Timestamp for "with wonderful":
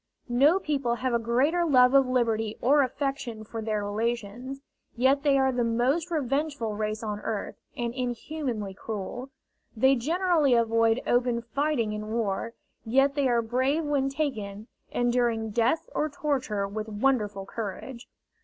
16.67-17.45